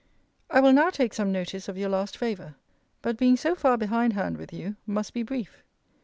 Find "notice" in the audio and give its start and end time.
1.31-1.67